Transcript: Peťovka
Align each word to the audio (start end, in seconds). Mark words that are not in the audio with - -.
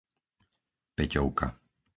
Peťovka 0.97 1.47